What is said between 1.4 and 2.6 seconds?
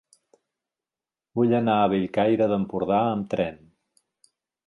anar a Bellcaire